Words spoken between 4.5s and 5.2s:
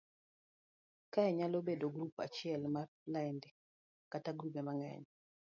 mang'eny